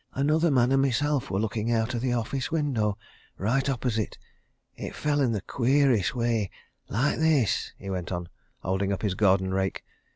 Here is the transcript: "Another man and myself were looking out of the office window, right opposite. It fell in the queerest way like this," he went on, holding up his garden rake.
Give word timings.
"Another 0.15 0.49
man 0.49 0.71
and 0.71 0.81
myself 0.81 1.29
were 1.29 1.39
looking 1.39 1.71
out 1.71 1.93
of 1.93 2.01
the 2.01 2.11
office 2.11 2.49
window, 2.51 2.97
right 3.37 3.69
opposite. 3.69 4.17
It 4.75 4.95
fell 4.95 5.21
in 5.21 5.31
the 5.31 5.41
queerest 5.41 6.15
way 6.15 6.49
like 6.89 7.19
this," 7.19 7.73
he 7.77 7.91
went 7.91 8.11
on, 8.11 8.27
holding 8.61 8.91
up 8.91 9.03
his 9.03 9.13
garden 9.13 9.53
rake. 9.53 9.83